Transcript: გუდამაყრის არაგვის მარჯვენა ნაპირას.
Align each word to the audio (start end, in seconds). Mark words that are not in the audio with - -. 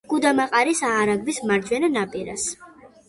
გუდამაყრის 0.11 0.81
არაგვის 0.91 1.41
მარჯვენა 1.51 1.91
ნაპირას. 1.99 2.49